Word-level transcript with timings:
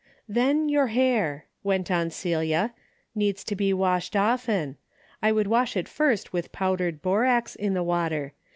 "Then 0.27 0.67
your 0.67 0.87
hair," 0.87 1.45
went 1.61 1.91
on 1.91 2.09
Celia," 2.09 2.73
needs 3.15 3.43
to 3.43 3.55
be 3.55 3.71
washed 3.71 4.15
often. 4.15 4.77
I 5.21 5.31
would 5.31 5.45
wash 5.45 5.77
it 5.77 5.87
first 5.87 6.33
with 6.33 6.51
powdered 6.51 7.03
borax 7.03 7.55
in 7.55 7.75
the 7.75 7.83
water. 7.83 8.33